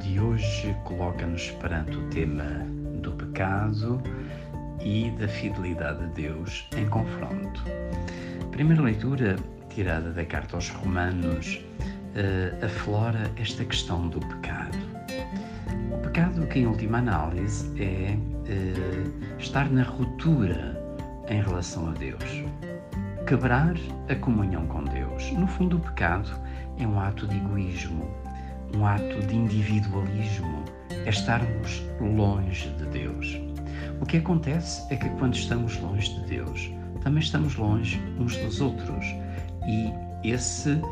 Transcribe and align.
de 0.00 0.20
hoje 0.20 0.74
coloca-nos 0.84 1.50
perante 1.52 1.96
o 1.96 2.08
tema 2.08 2.44
do 3.02 3.12
pecado 3.12 4.00
e 4.80 5.10
da 5.18 5.28
fidelidade 5.28 6.06
de 6.06 6.22
Deus 6.22 6.68
em 6.76 6.88
confronto. 6.88 7.62
primeira 8.50 8.82
leitura, 8.82 9.36
tirada 9.68 10.10
da 10.10 10.24
carta 10.24 10.56
aos 10.56 10.70
Romanos, 10.70 11.60
uh, 12.14 12.64
aflora 12.64 13.30
esta 13.36 13.64
questão 13.64 14.08
do 14.08 14.20
pecado. 14.20 14.78
O 15.92 15.98
pecado, 15.98 16.46
que 16.46 16.60
em 16.60 16.66
última 16.66 16.98
análise 16.98 17.70
é 17.82 18.16
uh, 18.16 19.38
estar 19.38 19.70
na 19.70 19.82
ruptura 19.82 20.80
em 21.28 21.42
relação 21.42 21.88
a 21.88 21.92
Deus, 21.92 22.44
quebrar 23.26 23.74
a 24.08 24.14
comunhão 24.16 24.66
com 24.66 24.84
Deus. 24.84 25.32
No 25.32 25.46
fundo, 25.46 25.76
o 25.76 25.80
pecado 25.80 26.30
é 26.78 26.86
um 26.86 27.00
ato 27.00 27.26
de 27.26 27.36
egoísmo, 27.36 28.10
um 28.74 28.86
ato 28.86 29.20
de 29.26 29.36
individualismo, 29.36 30.64
é 30.90 31.10
estarmos 31.10 31.82
longe 32.00 32.68
de 32.70 32.86
Deus. 32.86 33.38
O 34.00 34.06
que 34.06 34.18
acontece 34.18 34.82
é 34.92 34.96
que 34.96 35.08
quando 35.10 35.34
estamos 35.34 35.78
longe 35.78 36.12
de 36.14 36.26
Deus, 36.26 36.70
também 37.02 37.22
estamos 37.22 37.54
longe 37.56 38.00
uns 38.18 38.36
dos 38.38 38.60
outros 38.60 39.04
e 39.66 39.92
esse 40.24 40.70
uh, 40.70 40.82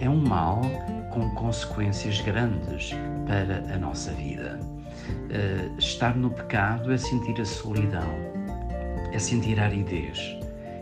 é 0.00 0.08
um 0.08 0.20
mal 0.20 0.62
com 1.10 1.28
consequências 1.34 2.20
grandes 2.20 2.92
para 3.26 3.74
a 3.74 3.78
nossa 3.78 4.12
vida. 4.12 4.58
Uh, 4.60 5.78
estar 5.78 6.16
no 6.16 6.30
pecado 6.30 6.92
é 6.92 6.96
sentir 6.96 7.40
a 7.40 7.44
solidão, 7.44 8.08
é 9.12 9.18
sentir 9.18 9.58
a 9.58 9.64
aridez, 9.64 10.36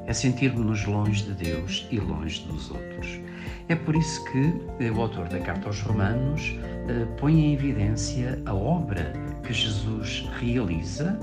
é 0.07 0.13
sentirmos-nos 0.13 0.85
longe 0.85 1.25
de 1.25 1.33
Deus 1.33 1.87
e 1.91 1.99
longe 1.99 2.45
dos 2.45 2.71
outros. 2.71 3.21
É 3.69 3.75
por 3.75 3.95
isso 3.95 4.25
que 4.25 4.55
eh, 4.81 4.91
o 4.91 5.03
autor 5.03 5.29
da 5.29 5.39
Carta 5.41 5.67
aos 5.67 5.83
Romanos 5.83 6.57
eh, 6.89 7.05
põe 7.19 7.39
em 7.39 7.53
evidência 7.53 8.41
a 8.47 8.55
obra 8.55 9.13
que 9.43 9.53
Jesus 9.53 10.27
realiza 10.41 11.21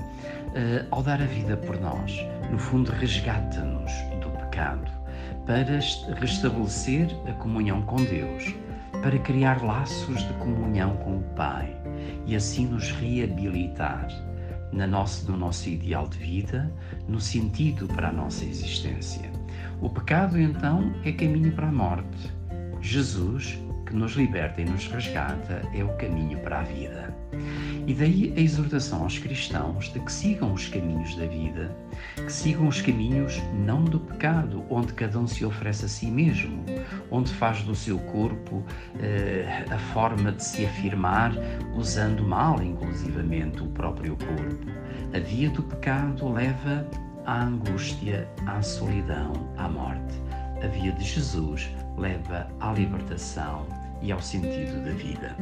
eh, 0.54 0.86
ao 0.92 1.02
dar 1.02 1.20
a 1.20 1.26
vida 1.26 1.56
por 1.56 1.80
nós. 1.80 2.16
No 2.48 2.56
fundo, 2.56 2.92
resgata-nos 2.92 3.90
do 4.20 4.30
pecado 4.38 4.88
para 5.44 5.80
restabelecer 6.20 7.08
a 7.28 7.32
comunhão 7.32 7.82
com 7.82 7.96
Deus, 7.96 8.54
para 9.02 9.18
criar 9.18 9.60
laços 9.64 10.24
de 10.24 10.32
comunhão 10.34 10.96
com 10.98 11.16
o 11.16 11.22
Pai 11.34 11.76
e 12.26 12.36
assim 12.36 12.66
nos 12.66 12.92
reabilitar 12.92 14.06
na 14.72 14.86
nossa, 14.86 15.28
no 15.30 15.36
nosso 15.36 15.68
ideal 15.68 16.06
de 16.06 16.18
vida, 16.18 16.72
no 17.08 17.20
sentido 17.20 17.88
para 17.88 18.10
a 18.10 18.12
nossa 18.12 18.44
existência. 18.44 19.28
O 19.80 19.90
pecado, 19.90 20.40
então, 20.40 20.94
é 21.04 21.10
caminho 21.10 21.52
para 21.52 21.68
a 21.68 21.72
morte. 21.72 22.35
Jesus, 22.86 23.58
que 23.84 23.96
nos 23.96 24.12
liberta 24.12 24.60
e 24.60 24.64
nos 24.64 24.86
resgata, 24.86 25.60
é 25.74 25.82
o 25.82 25.88
caminho 25.96 26.38
para 26.38 26.60
a 26.60 26.62
vida. 26.62 27.12
E 27.84 27.92
daí 27.92 28.32
a 28.36 28.40
exortação 28.40 29.02
aos 29.02 29.18
cristãos 29.18 29.92
de 29.92 29.98
que 29.98 30.12
sigam 30.12 30.52
os 30.52 30.68
caminhos 30.68 31.16
da 31.16 31.26
vida, 31.26 31.76
que 32.14 32.32
sigam 32.32 32.68
os 32.68 32.80
caminhos 32.80 33.42
não 33.66 33.82
do 33.82 33.98
pecado, 33.98 34.64
onde 34.70 34.92
cada 34.92 35.18
um 35.18 35.26
se 35.26 35.44
oferece 35.44 35.84
a 35.84 35.88
si 35.88 36.06
mesmo, 36.06 36.64
onde 37.10 37.32
faz 37.32 37.64
do 37.64 37.74
seu 37.74 37.98
corpo 37.98 38.64
eh, 39.00 39.64
a 39.68 39.78
forma 39.92 40.30
de 40.30 40.44
se 40.44 40.64
afirmar, 40.64 41.32
usando 41.74 42.22
mal, 42.22 42.62
inclusivamente, 42.62 43.64
o 43.64 43.66
próprio 43.66 44.16
corpo. 44.16 44.66
A 45.12 45.18
via 45.18 45.50
do 45.50 45.62
pecado 45.64 46.32
leva 46.32 46.88
à 47.24 47.42
angústia, 47.42 48.28
à 48.46 48.62
solidão, 48.62 49.32
à 49.56 49.68
morte. 49.68 50.25
A 50.62 50.66
via 50.68 50.92
de 50.92 51.04
Jesus 51.04 51.70
leva 51.96 52.46
à 52.60 52.72
libertação 52.72 53.66
e 54.02 54.12
ao 54.12 54.20
sentido 54.20 54.84
da 54.84 54.92
vida. 54.92 55.36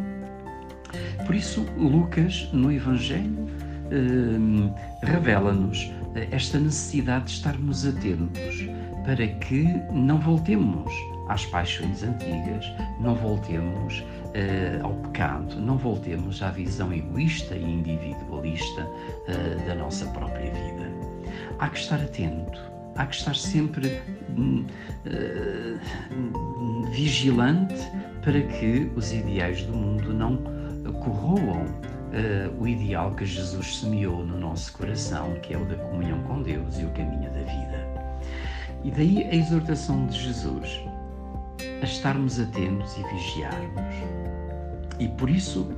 Por 1.26 1.34
isso, 1.34 1.66
Lucas, 1.76 2.48
no 2.52 2.70
Evangelho, 2.70 3.48
eh, 3.90 5.06
revela-nos 5.06 5.90
esta 6.30 6.58
necessidade 6.58 7.24
de 7.24 7.30
estarmos 7.32 7.86
atentos 7.86 8.68
para 9.04 9.26
que 9.26 9.64
não 9.92 10.18
voltemos 10.18 10.92
às 11.28 11.44
paixões 11.46 12.02
antigas, 12.02 12.70
não 13.00 13.14
voltemos 13.14 14.00
uh, 14.00 14.84
ao 14.84 14.94
pecado, 14.94 15.56
não 15.56 15.76
voltemos 15.76 16.42
à 16.42 16.50
visão 16.50 16.92
egoísta 16.92 17.54
e 17.56 17.62
individualista 17.62 18.82
uh, 18.82 19.66
da 19.66 19.74
nossa 19.74 20.06
própria 20.06 20.50
vida. 20.50 20.90
Há 21.58 21.68
que 21.68 21.78
estar 21.78 22.00
atento, 22.00 22.60
há 22.96 23.06
que 23.06 23.16
estar 23.16 23.34
sempre 23.34 24.00
uh, 24.30 25.78
vigilante 26.90 27.74
para 28.22 28.40
que 28.40 28.90
os 28.96 29.12
ideais 29.12 29.62
do 29.62 29.72
mundo 29.72 30.12
não 30.14 30.36
corroam 31.02 31.66
o 32.60 32.68
ideal 32.68 33.12
que 33.16 33.26
Jesus 33.26 33.78
semeou 33.80 34.24
no 34.24 34.38
nosso 34.38 34.72
coração, 34.74 35.34
que 35.42 35.52
é 35.52 35.58
o 35.58 35.64
da 35.64 35.74
comunhão 35.74 36.22
com 36.22 36.42
Deus 36.42 36.78
e 36.78 36.84
o 36.84 36.90
caminho 36.90 37.28
da 37.32 37.40
vida. 37.40 37.88
E 38.84 38.90
daí 38.90 39.24
a 39.24 39.34
exortação 39.34 40.06
de 40.06 40.20
Jesus 40.20 40.80
a 41.80 41.84
estarmos 41.84 42.38
atentos 42.38 42.96
e 42.96 43.02
vigiarmos. 43.14 43.94
E 44.98 45.08
por 45.08 45.28
isso, 45.28 45.68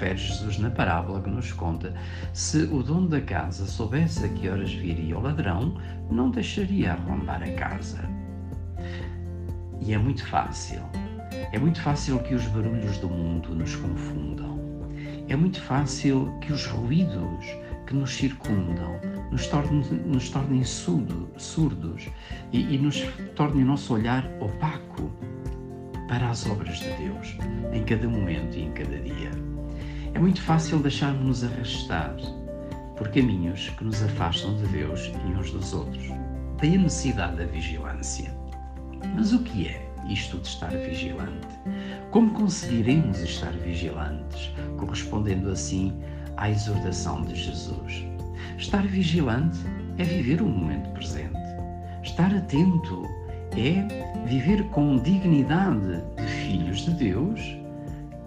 refere 0.00 0.16
Jesus 0.16 0.58
na 0.58 0.70
parábola 0.70 1.20
que 1.20 1.28
nos 1.28 1.52
conta, 1.52 1.94
se 2.32 2.62
o 2.62 2.82
dono 2.82 3.06
da 3.06 3.20
casa 3.20 3.66
soubesse 3.66 4.24
a 4.24 4.28
que 4.28 4.48
horas 4.48 4.72
viria 4.72 5.18
o 5.18 5.20
ladrão, 5.20 5.76
não 6.10 6.30
deixaria 6.30 6.92
arrombar 6.92 7.42
a 7.42 7.52
casa. 7.52 7.98
E 9.82 9.92
é 9.92 9.98
muito 9.98 10.26
fácil. 10.26 10.80
É 11.52 11.58
muito 11.58 11.82
fácil 11.82 12.18
que 12.20 12.34
os 12.34 12.46
barulhos 12.46 12.96
do 12.98 13.10
mundo 13.10 13.54
nos 13.54 13.76
confundam. 13.76 14.58
É 15.28 15.36
muito 15.36 15.60
fácil 15.60 16.32
que 16.40 16.52
os 16.52 16.66
ruídos 16.66 17.46
que 17.86 17.94
nos 17.94 18.14
circundam 18.14 18.98
nos 19.30 19.46
tornem, 19.48 19.82
nos 20.06 20.30
tornem 20.30 20.64
surdo, 20.64 21.28
surdos 21.36 22.08
e, 22.52 22.74
e 22.74 22.78
nos 22.78 23.02
tornem 23.36 23.64
nosso 23.64 23.94
olhar 23.94 24.26
opaco 24.40 25.10
para 26.08 26.30
as 26.30 26.46
obras 26.46 26.78
de 26.78 26.90
Deus, 26.94 27.36
em 27.72 27.84
cada 27.84 28.08
momento 28.08 28.56
e 28.56 28.62
em 28.62 28.72
cada 28.72 28.98
dia. 28.98 29.49
É 30.14 30.18
muito 30.18 30.42
fácil 30.42 30.78
deixarmos-nos 30.80 31.44
arrastar 31.44 32.14
por 32.96 33.08
caminhos 33.10 33.70
que 33.70 33.84
nos 33.84 34.02
afastam 34.02 34.56
de 34.56 34.66
Deus 34.68 35.10
e 35.26 35.32
uns 35.32 35.50
dos 35.52 35.72
outros. 35.72 36.08
Daí 36.58 36.74
a 36.74 36.78
necessidade 36.78 37.36
da 37.36 37.44
vigilância. 37.46 38.34
Mas 39.14 39.32
o 39.32 39.42
que 39.42 39.68
é 39.68 39.90
isto 40.08 40.38
de 40.38 40.48
estar 40.48 40.70
vigilante? 40.70 41.48
Como 42.10 42.32
conseguiremos 42.32 43.18
estar 43.20 43.52
vigilantes, 43.52 44.52
correspondendo 44.76 45.50
assim 45.50 45.92
à 46.36 46.50
exortação 46.50 47.22
de 47.22 47.34
Jesus. 47.34 48.04
Estar 48.58 48.86
vigilante 48.86 49.58
é 49.96 50.04
viver 50.04 50.42
o 50.42 50.46
momento 50.46 50.90
presente. 50.90 51.38
Estar 52.02 52.34
atento 52.34 53.04
é 53.52 54.26
viver 54.26 54.64
com 54.70 54.98
dignidade 54.98 56.02
de 56.16 56.26
filhos 56.26 56.84
de 56.84 56.90
Deus 56.94 57.59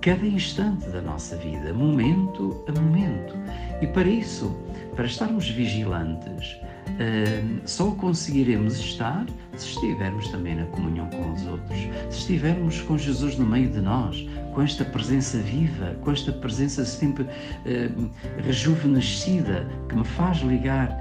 cada 0.04 0.28
instante 0.28 0.90
da 0.90 1.02
nossa 1.02 1.38
vida, 1.38 1.74
momento 1.74 2.62
a 2.68 2.78
momento. 2.78 3.34
E 3.82 3.88
para 3.88 4.10
isso, 4.10 4.54
para 4.98 5.06
estarmos 5.06 5.48
vigilantes, 5.50 6.58
uh, 6.58 7.62
só 7.66 7.90
conseguiremos 7.92 8.78
estar 8.78 9.26
se 9.56 9.68
estivermos 9.68 10.28
também 10.28 10.56
na 10.56 10.66
comunhão 10.66 11.10
com 11.10 11.32
os 11.32 11.48
outros, 11.48 11.80
se 12.10 12.20
estivermos 12.20 12.82
com 12.82 12.98
Jesus 12.98 13.38
no 13.38 13.46
meio 13.46 13.70
de 13.70 13.80
nós, 13.80 14.28
com 14.54 14.62
esta 14.62 14.84
presença 14.84 15.38
viva, 15.38 15.96
com 16.02 16.12
esta 16.12 16.34
presença 16.34 16.84
sempre 16.84 17.24
uh, 17.24 18.12
rejuvenescida 18.44 19.66
que 19.88 19.96
me 19.96 20.04
faz 20.04 20.40
ligar 20.40 21.00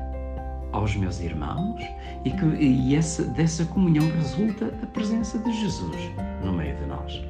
aos 0.71 0.95
meus 0.95 1.21
irmãos 1.21 1.83
e 2.25 2.31
que 2.31 2.45
e 2.45 2.95
essa, 2.95 3.25
dessa 3.25 3.65
comunhão 3.65 4.09
resulta 4.13 4.67
a 4.81 4.87
presença 4.87 5.41
de 5.41 5.61
Jesus 5.61 5.97
no 6.45 6.53
meio 6.53 6.77
de 6.77 6.87
nós. 6.87 7.21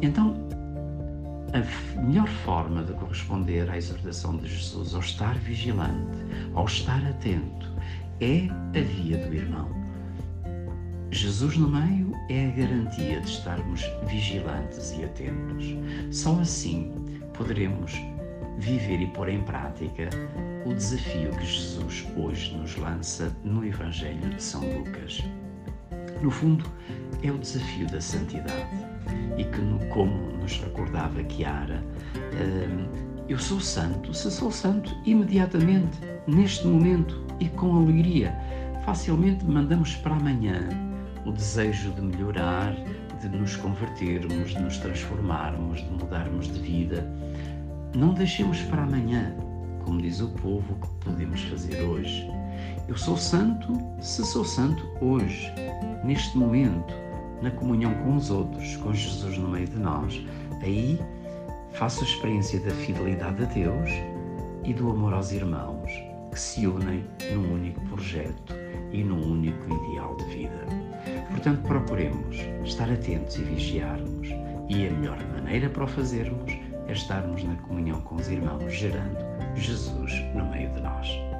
Então, 0.00 0.36
a 1.54 2.00
melhor 2.00 2.26
forma 2.26 2.82
de 2.82 2.92
corresponder 2.94 3.70
à 3.70 3.76
exortação 3.76 4.36
de 4.36 4.48
Jesus, 4.48 4.92
ao 4.92 5.00
estar 5.00 5.38
vigilante, 5.38 6.18
ao 6.52 6.64
estar 6.64 7.00
atento, 7.06 7.72
é 8.20 8.48
a 8.76 8.82
via 8.82 9.18
do 9.18 9.32
irmão. 9.32 9.68
Jesus 11.12 11.56
no 11.56 11.68
meio 11.68 12.12
é 12.28 12.46
a 12.46 12.50
garantia 12.50 13.20
de 13.20 13.28
estarmos 13.28 13.84
vigilantes 14.08 14.96
e 14.98 15.04
atentos. 15.04 15.64
Só 16.10 16.40
assim 16.40 16.92
poderemos 17.34 17.92
viver 18.58 19.00
e 19.00 19.06
pôr 19.06 19.28
em 19.28 19.40
prática 19.42 20.10
o 20.66 20.74
desafio 20.74 21.30
que 21.30 21.46
Jesus 21.46 22.04
hoje 22.16 22.52
nos 22.56 22.76
lança 22.76 23.32
no 23.44 23.64
Evangelho 23.64 24.28
de 24.28 24.42
São 24.42 24.60
Lucas. 24.76 25.22
No 26.20 26.32
fundo, 26.32 26.64
é 27.22 27.30
o 27.30 27.38
desafio 27.38 27.86
da 27.86 28.00
santidade 28.00 28.83
e 29.36 29.44
que, 29.44 29.88
como 29.88 30.32
nos 30.40 30.58
recordava 30.60 31.22
Chiara, 31.28 31.82
hum, 32.16 32.86
eu 33.28 33.38
sou 33.38 33.60
santo, 33.60 34.12
se 34.12 34.30
sou 34.30 34.50
santo, 34.50 34.94
imediatamente, 35.06 35.98
neste 36.26 36.66
momento 36.66 37.24
e 37.40 37.48
com 37.48 37.76
alegria, 37.76 38.36
facilmente 38.84 39.44
mandamos 39.44 39.96
para 39.96 40.14
amanhã 40.14 40.68
o 41.24 41.32
desejo 41.32 41.90
de 41.92 42.02
melhorar, 42.02 42.76
de 43.20 43.28
nos 43.28 43.56
convertermos, 43.56 44.50
de 44.50 44.60
nos 44.60 44.76
transformarmos, 44.78 45.80
de 45.80 45.90
mudarmos 45.90 46.52
de 46.52 46.60
vida. 46.60 47.10
Não 47.96 48.12
deixemos 48.12 48.60
para 48.62 48.82
amanhã, 48.82 49.34
como 49.84 50.02
diz 50.02 50.20
o 50.20 50.28
povo, 50.28 50.74
que 50.74 51.04
podemos 51.04 51.40
fazer 51.44 51.80
hoje. 51.82 52.28
Eu 52.86 52.96
sou 52.96 53.16
santo 53.16 53.72
se 54.00 54.24
sou 54.24 54.44
santo 54.44 54.86
hoje, 55.00 55.50
neste 56.04 56.36
momento, 56.36 56.94
na 57.44 57.50
comunhão 57.50 57.92
com 58.02 58.16
os 58.16 58.30
outros, 58.30 58.76
com 58.78 58.92
Jesus 58.92 59.36
no 59.36 59.48
meio 59.48 59.68
de 59.68 59.78
nós. 59.78 60.24
Aí 60.62 60.98
faço 61.72 62.02
a 62.02 62.06
experiência 62.06 62.58
da 62.60 62.70
fidelidade 62.70 63.42
a 63.42 63.46
Deus 63.46 63.90
e 64.64 64.72
do 64.72 64.90
amor 64.90 65.12
aos 65.12 65.30
irmãos, 65.30 65.92
que 66.30 66.40
se 66.40 66.66
unem 66.66 67.04
num 67.32 67.52
único 67.52 67.80
projeto 67.82 68.54
e 68.92 69.04
num 69.04 69.32
único 69.32 69.66
ideal 69.66 70.16
de 70.16 70.24
vida. 70.24 70.66
Portanto, 71.30 71.62
procuremos 71.62 72.36
estar 72.64 72.90
atentos 72.90 73.36
e 73.36 73.42
vigiarmos, 73.42 74.28
e 74.68 74.86
a 74.86 74.90
melhor 74.90 75.18
maneira 75.34 75.68
para 75.68 75.84
o 75.84 75.86
fazermos 75.86 76.50
é 76.88 76.92
estarmos 76.92 77.44
na 77.44 77.56
comunhão 77.56 78.00
com 78.02 78.14
os 78.14 78.28
irmãos, 78.28 78.72
gerando 78.72 79.18
Jesus 79.54 80.12
no 80.34 80.50
meio 80.50 80.70
de 80.70 80.80
nós. 80.80 81.33